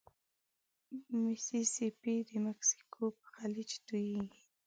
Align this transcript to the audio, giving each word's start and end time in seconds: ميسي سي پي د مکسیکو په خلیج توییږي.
ميسي 1.21 1.61
سي 1.73 1.87
پي 1.99 2.13
د 2.29 2.31
مکسیکو 2.47 3.03
په 3.17 3.27
خلیج 3.35 3.69
توییږي. 3.87 4.43